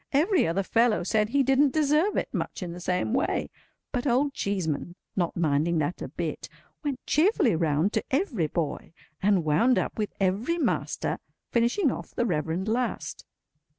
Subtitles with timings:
[0.13, 3.51] Every other fellow said he didn't deserve it, much in the same way;
[3.91, 6.49] but Old Cheeseman, not minding that a bit,
[6.83, 12.67] went cheerfully round to every boy, and wound up with every master—finishing off the Reverend
[12.67, 13.27] last.